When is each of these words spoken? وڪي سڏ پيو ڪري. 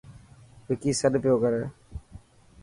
وڪي 0.67 0.91
سڏ 0.99 1.13
پيو 1.23 1.35
ڪري. 1.43 1.61